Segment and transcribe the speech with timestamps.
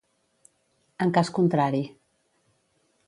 [1.05, 1.83] En cas contrari.